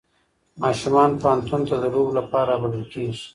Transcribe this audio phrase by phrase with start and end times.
[0.61, 3.25] ماشومان پوهنتون ته د لوبو لپاره رابلل کېږي.